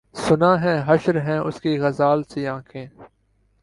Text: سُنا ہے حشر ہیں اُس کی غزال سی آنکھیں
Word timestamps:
سُنا 0.15 0.51
ہے 0.61 0.75
حشر 0.87 1.15
ہیں 1.25 1.37
اُس 1.47 1.57
کی 1.61 1.77
غزال 1.79 2.23
سی 2.23 2.47
آنکھیں 2.47 2.87